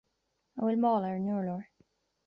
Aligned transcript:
An 0.57 0.63
bhfuil 0.63 0.81
mála 0.87 1.11
ar 1.13 1.19
an 1.21 1.31
urlár 1.37 1.65